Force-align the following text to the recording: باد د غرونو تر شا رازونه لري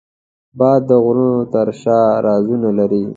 باد 0.57 0.81
د 0.89 0.91
غرونو 1.03 1.41
تر 1.53 1.67
شا 1.81 1.99
رازونه 2.25 2.69
لري 2.79 3.03